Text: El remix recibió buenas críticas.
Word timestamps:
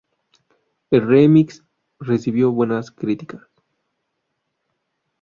El 0.89 1.05
remix 1.05 1.63
recibió 1.99 2.51
buenas 2.51 2.89
críticas. 2.89 3.41